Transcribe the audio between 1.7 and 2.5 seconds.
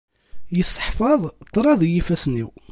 i yifassen-iw.